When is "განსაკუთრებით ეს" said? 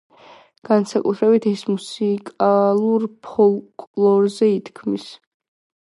0.69-1.63